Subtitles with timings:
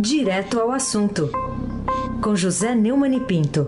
[0.00, 1.28] Direto ao assunto,
[2.22, 3.66] com José Neumann e Pinto.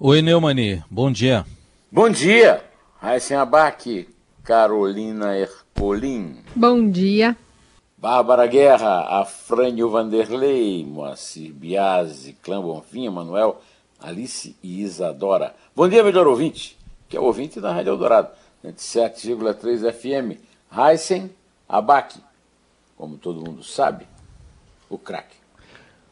[0.00, 1.44] Oi, Neumani, bom dia.
[1.92, 2.64] Bom dia,
[3.02, 4.08] Raíssen Abac,
[4.42, 6.36] Carolina Ercolim.
[6.56, 7.36] Bom dia.
[7.98, 13.60] Bárbara Guerra, Afrânio Vanderlei, Moacir Biasi, Clã Bonfim, Manuel,
[14.00, 15.54] Alice e Isadora.
[15.76, 16.78] Bom dia, melhor ouvinte,
[17.10, 18.30] que é o ouvinte da Rádio Eldorado,
[18.64, 20.47] 27,3 FM.
[20.70, 21.30] Heisen
[21.68, 22.20] Abac,
[22.96, 24.06] como todo mundo sabe,
[24.88, 25.36] o craque.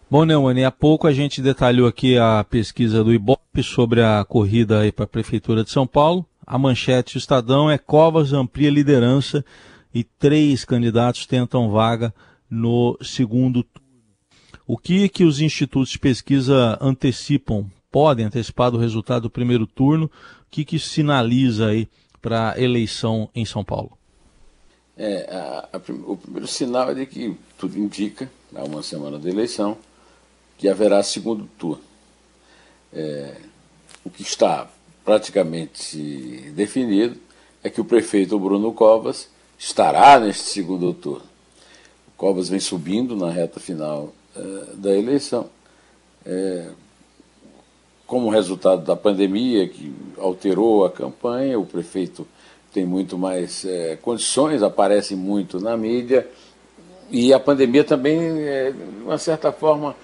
[0.09, 4.81] Bom, Neumani, há pouco a gente detalhou aqui a pesquisa do Ibope sobre a corrida
[4.93, 6.25] para a Prefeitura de São Paulo.
[6.47, 9.45] A manchete do Estadão é Covas amplia liderança
[9.93, 12.15] e três candidatos tentam vaga
[12.49, 13.87] no segundo turno.
[14.65, 20.07] O que que os institutos de pesquisa antecipam, podem antecipar do resultado do primeiro turno?
[20.07, 20.11] O
[20.51, 21.89] que que sinaliza aí
[22.21, 23.97] para a eleição em São Paulo?
[24.97, 29.29] É, a, a, o primeiro sinal é de que tudo indica, há uma semana da
[29.29, 29.77] eleição,
[30.57, 31.83] que haverá segundo turno.
[32.93, 33.37] É,
[34.05, 34.71] o que está
[35.05, 37.17] praticamente definido
[37.63, 41.25] é que o prefeito Bruno Covas estará neste segundo turno.
[42.09, 45.49] O Covas vem subindo na reta final eh, da eleição.
[46.25, 46.71] Eh,
[48.07, 52.27] como resultado da pandemia, que alterou a campanha, o prefeito
[52.77, 56.29] tem muito mais eh, condições, aparece muito na mídia,
[57.11, 59.97] e a pandemia também, de uma certa forma,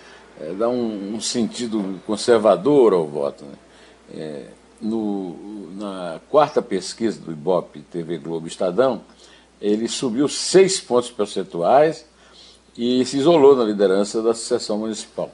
[0.57, 3.45] dá um, um, sentido conservador ao voto.
[3.45, 4.47] Né?
[4.83, 9.03] no, na quarta pesquisa do Ibope TV Globo Estadão,
[9.61, 12.05] ele subiu seis pontos percentuais
[12.77, 15.31] e se isolou na liderança da sucessão municipal.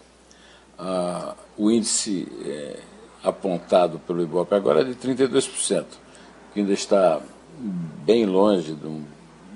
[0.78, 2.80] Ah, o índice é,
[3.25, 5.86] apontado pelo Ibope agora é de 32%,
[6.61, 7.20] ainda está
[8.05, 9.05] bem longe de, um,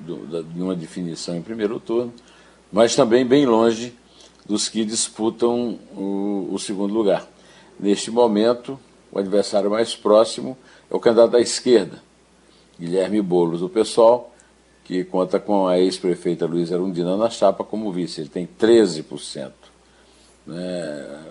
[0.04, 2.12] de uma definição em primeiro turno,
[2.72, 3.94] mas também bem longe
[4.46, 7.28] dos que disputam o, o segundo lugar.
[7.78, 8.78] Neste momento,
[9.10, 10.56] o adversário mais próximo
[10.90, 12.02] é o candidato da esquerda,
[12.78, 14.32] Guilherme Boulos, do PSOL,
[14.84, 18.22] que conta com a ex-prefeita Luísa Arundina na chapa como vice.
[18.22, 19.52] Ele tem 13%.
[20.46, 21.24] Né?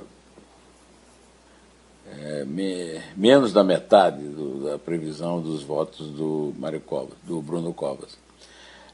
[2.20, 7.74] É, me, menos da metade do, da previsão dos votos do, Mário Covas, do Bruno
[7.74, 8.18] Covas.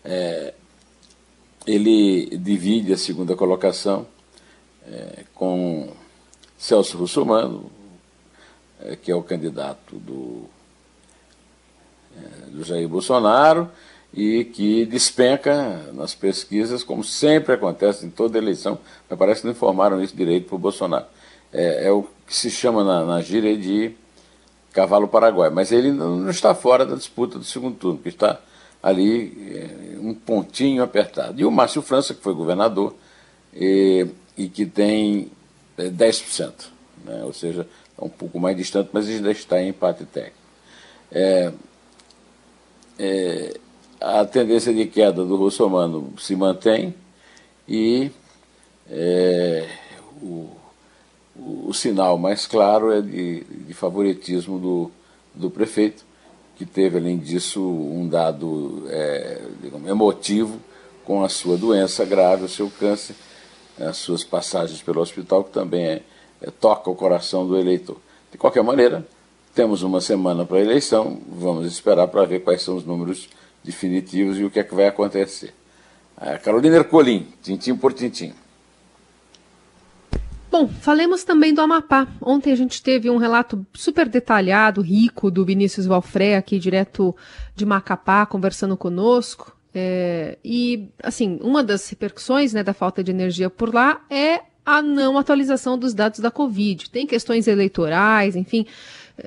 [0.06, 0.54] É,
[1.66, 4.06] ele divide a segunda colocação
[4.88, 5.90] é, com
[6.58, 7.70] Celso Russomano,
[8.80, 10.46] é, que é o candidato do,
[12.16, 13.70] é, do Jair Bolsonaro,
[14.14, 18.80] e que despenca nas pesquisas, como sempre acontece em toda eleição,
[19.10, 21.06] mas parece que não informaram isso direito para o Bolsonaro.
[21.52, 23.94] É, é, o que se chama na, na gíria de
[24.74, 28.40] cavalo paraguai, mas ele não está fora da disputa do segundo turno, que está
[28.82, 31.40] ali é, um pontinho apertado.
[31.40, 32.96] E o Márcio França, que foi governador,
[33.54, 35.32] e, e que tem
[35.78, 36.54] é, 10%,
[37.06, 37.24] né?
[37.24, 40.38] ou seja, está um pouco mais distante, mas ainda está em empate técnico.
[41.12, 41.52] É,
[43.00, 43.60] é,
[44.00, 46.94] a tendência de queda do russomano se mantém
[47.68, 48.12] e
[48.90, 49.68] é,
[50.22, 50.50] o,
[51.40, 54.92] o, sinal mais claro é de, de favoritismo do,
[55.34, 56.06] do prefeito,
[56.56, 60.60] que teve, além disso, um dado é, digamos, emotivo
[61.06, 63.16] com a sua doença grave, o seu câncer,
[63.80, 66.02] as suas passagens pelo hospital, que também é,
[66.42, 67.98] é, toca o coração do eleitor.
[68.32, 69.08] De qualquer maneira,
[69.54, 73.30] temos uma semana para a eleição, vamos esperar para ver quais são os números
[73.64, 75.54] definitivos e o que é que vai acontecer.
[76.16, 78.34] A Carolina Ercolim, tintim por tintim.
[80.50, 82.08] Bom, falemos também do Amapá.
[82.22, 87.16] Ontem a gente teve um relato super detalhado, rico, do Vinícius Valfré, aqui direto
[87.54, 89.56] de Macapá, conversando conosco.
[89.74, 94.82] É, e, assim, uma das repercussões né, da falta de energia por lá é a
[94.82, 96.90] não atualização dos dados da Covid.
[96.90, 98.68] Tem questões eleitorais, enfim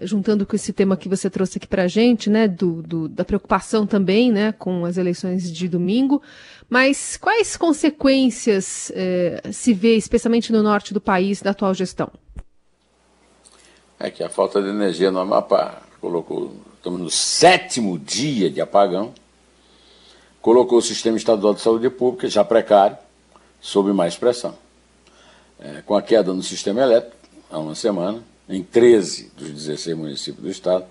[0.03, 3.25] juntando com esse tema que você trouxe aqui para a gente, né, do, do, da
[3.25, 6.23] preocupação também, né, com as eleições de domingo.
[6.69, 12.09] Mas quais consequências eh, se vê, especialmente no norte do país, da atual gestão?
[13.99, 19.13] É que a falta de energia no Amapá colocou, estamos no sétimo dia de apagão,
[20.41, 22.97] colocou o sistema estadual de saúde pública, já precário,
[23.61, 24.55] sob mais pressão.
[25.61, 27.17] É, com a queda no sistema elétrico,
[27.51, 30.85] há uma semana, em 13 dos 16 municípios do estado,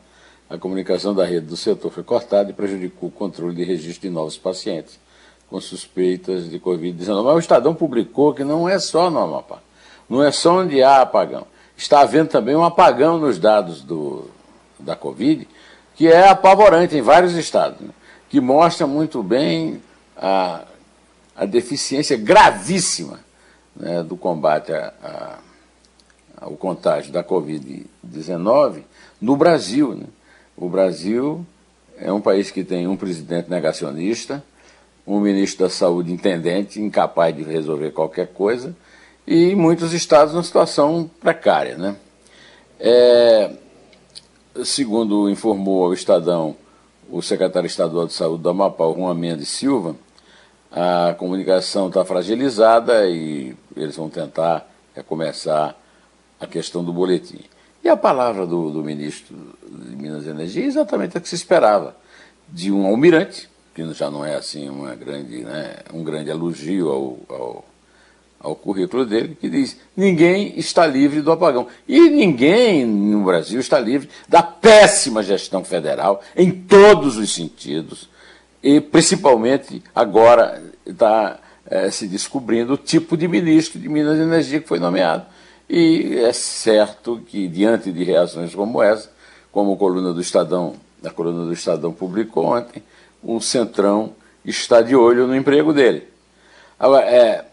[0.50, 4.14] a comunicação da rede do setor foi cortada e prejudicou o controle de registro de
[4.14, 5.00] novos pacientes
[5.50, 7.24] com suspeitas de Covid-19.
[7.24, 9.60] Mas o Estadão publicou que não é só no Amapá,
[10.08, 11.48] não é só onde há apagão.
[11.76, 14.30] Está havendo também um apagão nos dados do,
[14.80, 15.48] da Covid,
[15.96, 17.80] que é apavorante em vários estados.
[17.80, 17.90] Né?
[18.30, 19.82] que mostra muito bem
[20.16, 20.62] a,
[21.36, 23.20] a deficiência gravíssima
[23.76, 24.72] né, do combate
[26.38, 28.84] ao contágio da Covid-19
[29.22, 29.96] no Brasil.
[29.96, 30.06] Né?
[30.56, 31.46] O Brasil
[31.98, 34.44] é um país que tem um presidente negacionista,
[35.06, 38.76] um ministro da Saúde intendente, incapaz de resolver qualquer coisa,
[39.28, 41.78] e muitos estados numa situação precária.
[41.78, 41.96] Né?
[42.80, 43.52] É,
[44.64, 46.56] segundo informou ao Estadão
[47.10, 49.96] o secretário estadual de saúde do Amapá, Juan Mendes Silva,
[50.72, 55.76] a comunicação está fragilizada e eles vão tentar recomeçar
[56.40, 57.42] a questão do boletim.
[57.84, 59.36] E a palavra do, do ministro
[59.68, 61.96] de Minas e Energia é exatamente a que se esperava,
[62.48, 67.18] de um almirante, que já não é assim uma grande, né, um grande elogio ao,
[67.30, 67.66] ao
[68.40, 71.68] ao currículo dele, que diz: ninguém está livre do apagão.
[71.88, 78.10] E ninguém no Brasil está livre da péssima gestão federal, em todos os sentidos,
[78.62, 84.60] e principalmente agora está é, se descobrindo o tipo de ministro de Minas e Energia
[84.60, 85.26] que foi nomeado.
[85.70, 89.10] E é certo que, diante de reações como essa,
[89.52, 92.82] como a coluna do Estadão, a coluna do Estadão publicou ontem,
[93.22, 94.14] o Centrão
[94.44, 96.08] está de olho no emprego dele.
[96.80, 97.46] Agora, é,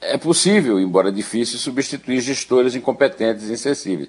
[0.00, 4.08] é possível, embora difícil, substituir gestores incompetentes e insensíveis.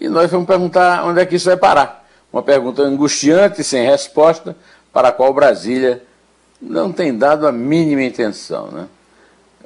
[0.00, 2.08] E nós vamos perguntar onde é que isso vai parar.
[2.32, 4.56] Uma pergunta angustiante, sem resposta,
[4.92, 6.02] para a qual Brasília
[6.60, 8.68] não tem dado a mínima intenção.
[8.68, 8.88] Né?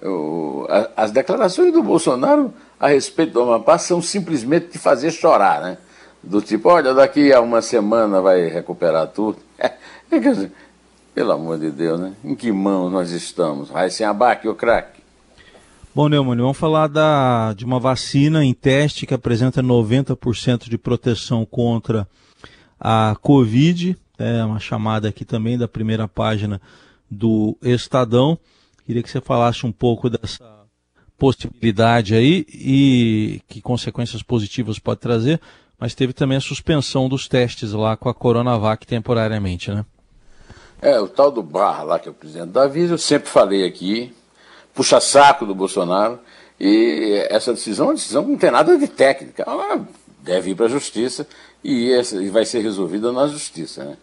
[0.02, 5.62] O, a, as declarações do Bolsonaro a respeito do Amapá são simplesmente de fazer chorar.
[5.62, 5.78] Né?
[6.22, 9.38] Do tipo, olha, daqui a uma semana vai recuperar tudo.
[10.14, 10.52] É, dizer,
[11.14, 12.12] pelo amor de Deus, né?
[12.22, 13.70] Em que mão nós estamos?
[13.70, 15.00] Vai sem abaque ou craque?
[15.94, 21.44] Bom, Neumann, vamos falar da, de uma vacina em teste que apresenta 90% de proteção
[21.44, 22.06] contra
[22.80, 23.96] a Covid.
[24.18, 26.60] É uma chamada aqui também da primeira página
[27.10, 28.38] do Estadão.
[28.86, 30.62] Queria que você falasse um pouco dessa
[31.18, 35.40] possibilidade aí e que consequências positivas pode trazer,
[35.78, 39.84] mas teve também a suspensão dos testes lá com a Coronavac temporariamente, né?
[40.80, 43.64] É, o tal do Barra lá, que é o presidente da Visa, eu sempre falei
[43.64, 44.12] aqui,
[44.74, 46.18] puxa-saco do Bolsonaro.
[46.58, 49.44] E essa decisão é uma decisão que não tem nada de técnica.
[49.46, 49.86] Ela
[50.22, 51.26] deve ir para a justiça
[51.62, 53.84] e, essa, e vai ser resolvida na justiça.
[53.84, 53.96] Né?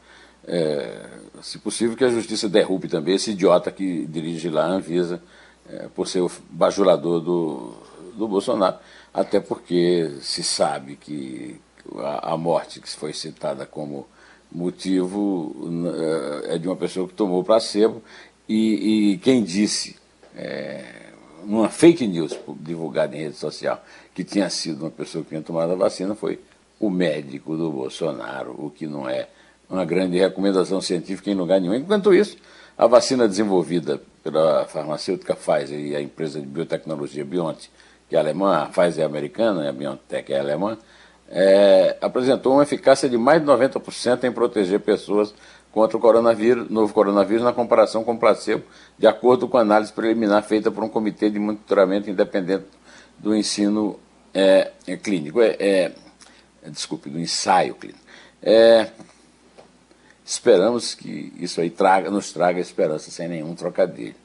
[0.48, 1.06] É,
[1.42, 5.22] se possível, que a justiça derrube também esse idiota que dirige lá a Anvisa
[5.70, 7.74] é, por ser o bajulador do,
[8.16, 8.78] do Bolsonaro.
[9.14, 11.60] Até porque se sabe que
[11.98, 14.08] a, a morte que foi citada como
[14.52, 15.56] motivo
[16.46, 18.02] é, é de uma pessoa que tomou placebo
[18.48, 19.96] e, e quem disse
[20.36, 20.84] é,
[21.44, 23.84] uma fake news divulgada em rede social
[24.14, 26.40] que tinha sido uma pessoa que tinha tomado a vacina foi
[26.80, 29.28] o médico do Bolsonaro, o que não é
[29.70, 31.76] uma grande recomendação científica em lugar nenhum.
[31.76, 32.38] Enquanto isso,
[32.78, 37.70] a vacina desenvolvida pela farmacêutica Pfizer e a empresa de biotecnologia BioNTech,
[38.08, 40.78] que é alemã, a Pfizer é americana, a BioNTech é alemã,
[41.30, 45.34] é, apresentou uma eficácia de mais de 90% em proteger pessoas
[45.72, 48.64] contra o coronavírus, novo coronavírus na comparação com o placebo,
[48.98, 52.66] de acordo com a análise preliminar feita por um comitê de monitoramento independente
[53.20, 54.00] do ensino
[54.34, 55.42] é, é, clínico.
[55.42, 55.92] É, é,
[56.68, 58.00] desculpe, do ensaio clínico.
[58.42, 58.90] É,
[60.26, 64.16] esperamos que isso aí traga, nos traga esperança sem nenhum trocadilho.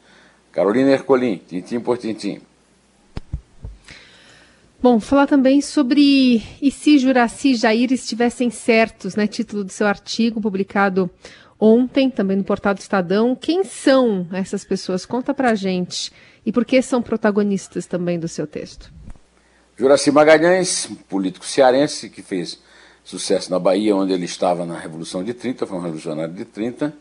[0.53, 2.41] Carolina Ercolim, tintim por tintim.
[4.81, 9.27] Bom, falar também sobre e se Juraci e Jair estivessem certos, né?
[9.27, 11.11] Título do seu artigo publicado
[11.59, 13.35] ontem, também no portal do Estadão.
[13.35, 15.07] Quem são essas pessoas?
[15.07, 16.13] Conta pra gente.
[16.45, 18.93] E por que são protagonistas também do seu texto?
[19.77, 22.61] Juraci Magalhães, político cearense que fez
[23.03, 26.95] sucesso na Bahia, onde ele estava na Revolução de 30, foi um revolucionário de 30,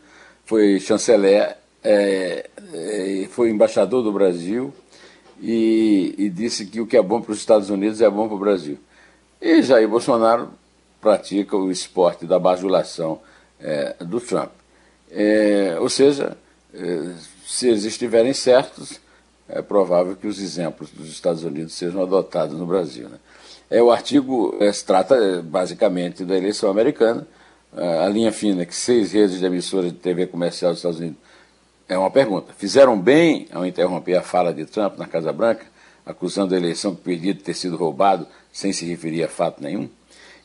[0.44, 4.74] foi chanceler, é, é, foi embaixador do Brasil,
[5.40, 8.36] e, e disse que o que é bom para os Estados Unidos é bom para
[8.36, 8.78] o Brasil.
[9.40, 10.50] E Jair Bolsonaro
[11.00, 13.20] pratica o esporte da bajulação
[13.60, 14.50] é, do Trump.
[15.10, 16.36] É, ou seja,
[16.74, 17.12] é,
[17.46, 18.98] se eles estiverem certos,
[19.48, 23.08] é provável que os exemplos dos Estados Unidos sejam adotados no Brasil.
[23.08, 23.18] Né?
[23.70, 27.26] É, o artigo é, se trata é, basicamente da eleição americana,
[27.76, 31.18] é, a linha fina que seis redes de emissoras de TV comercial dos Estados Unidos
[31.88, 32.52] é uma pergunta.
[32.56, 35.66] Fizeram bem ao interromper a fala de Trump na Casa Branca,
[36.06, 39.88] acusando a eleição perdida de ter sido roubado, sem se referir a fato nenhum?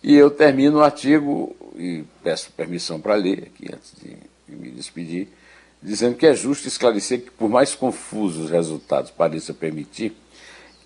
[0.02, 4.18] E eu termino o artigo, e peço permissão para ler aqui antes de
[4.56, 5.28] me despedir,
[5.82, 10.16] dizendo que é justo esclarecer que, por mais confusos os resultados pareçam permitir,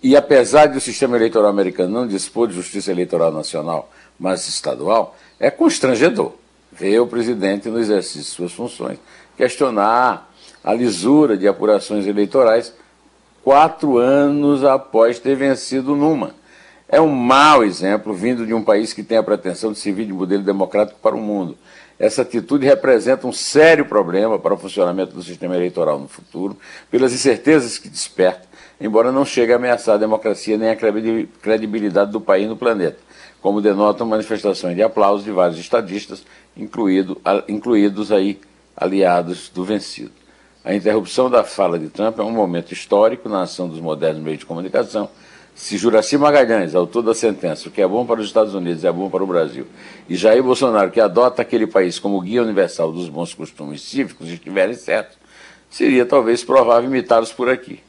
[0.02, 5.16] e apesar de o sistema eleitoral americano não dispor de justiça eleitoral nacional, mas estadual,
[5.40, 6.32] é constrangedor
[6.70, 8.98] ver o presidente no exercício de suas funções
[9.36, 10.30] questionar
[10.62, 12.72] a lisura de apurações eleitorais
[13.42, 16.34] quatro anos após ter vencido numa.
[16.88, 20.12] É um mau exemplo vindo de um país que tem a pretensão de servir de
[20.12, 21.56] modelo democrático para o mundo.
[21.98, 26.56] Essa atitude representa um sério problema para o funcionamento do sistema eleitoral no futuro,
[26.90, 28.48] pelas incertezas que desperta,
[28.80, 32.98] embora não chegue a ameaçar a democracia nem a credibilidade do país no planeta,
[33.40, 36.24] como denotam manifestações de aplausos de vários estadistas,
[36.56, 38.40] incluído, incluídos aí
[38.76, 40.10] aliados do vencido.
[40.64, 44.40] A interrupção da fala de Trump é um momento histórico na ação dos modernos meios
[44.40, 45.10] de comunicação.
[45.54, 48.90] Se Juraci Magalhães, autor da sentença, o que é bom para os Estados Unidos é
[48.90, 49.66] bom para o Brasil,
[50.08, 54.74] e Jair Bolsonaro, que adota aquele país como guia universal dos bons costumes cívicos, estiverem
[54.74, 55.16] certos,
[55.70, 57.80] seria talvez provável imitá-los por aqui.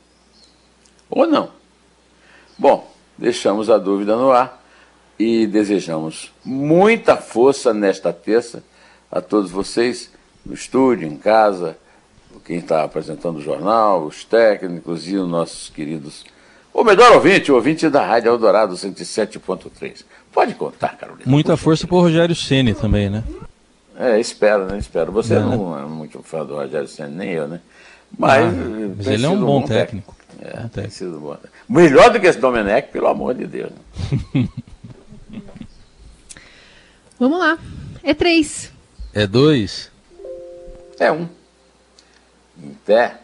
[1.10, 1.50] Ou não.
[2.58, 4.64] Bom, deixamos a dúvida no ar
[5.18, 8.64] e desejamos muita força nesta terça
[9.12, 10.12] a todos vocês
[10.46, 11.78] no estúdio, em casa,
[12.46, 16.24] quem está apresentando o jornal, os técnicos e os nossos queridos.
[16.76, 20.04] O melhor ouvinte, o ouvinte da Rádio Eldorado 107.3.
[20.34, 21.24] Pode contar, Carolina.
[21.26, 23.24] Muita força para o Rogério Ceni também, né?
[23.98, 24.78] É, espero, né?
[24.78, 25.10] Espero.
[25.14, 25.84] Você é, não né?
[25.84, 27.62] é muito fã do Rogério Ceni, nem eu, né?
[28.20, 30.14] Mas, ah, mas ele é um bom, técnico.
[30.38, 30.58] técnico.
[30.58, 31.38] É, bom tem sido bom.
[31.70, 33.72] Melhor do que esse Domenech, pelo amor de Deus.
[34.34, 34.50] Né?
[37.18, 37.58] Vamos lá.
[38.04, 38.70] É três.
[39.14, 39.90] É dois.
[41.00, 41.30] É um.
[42.62, 43.22] Em pé.